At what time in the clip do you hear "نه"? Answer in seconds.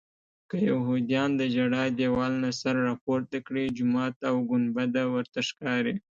2.43-2.51